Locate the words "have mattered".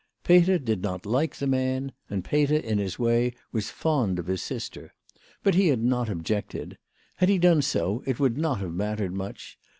8.61-9.13